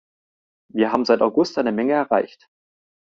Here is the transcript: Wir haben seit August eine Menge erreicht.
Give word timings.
Wir 0.73 0.91
haben 0.91 1.05
seit 1.05 1.21
August 1.21 1.59
eine 1.59 1.71
Menge 1.71 1.93
erreicht. 1.93 2.49